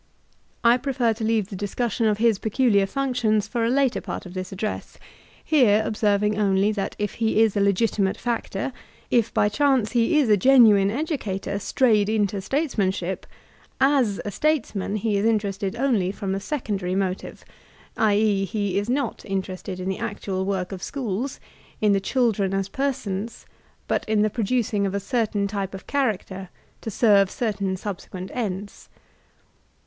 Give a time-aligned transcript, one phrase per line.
[0.63, 4.25] I prefer to leave the discussion of his peculiar func tions for a later part
[4.25, 4.97] of this address,
[5.45, 8.73] here observing only that if he is a Intimate factor,
[9.11, 13.27] if by chance he is a genuine educator strayed into statesmanship,
[13.79, 17.45] as a states man he is interested only from a secondary motive;
[17.95, 18.15] i.
[18.15, 21.39] e., he is not interested in the actual work of schools,
[21.79, 23.45] in the children as persons,
[23.87, 26.49] but in the producing of a certain type of character
[26.81, 28.89] to serve certain subsequent ends.